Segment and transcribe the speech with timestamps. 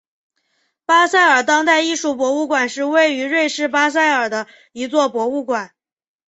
[0.83, 5.75] 巴塞尔当代艺术博物馆是位于瑞士巴塞尔的一座博物馆。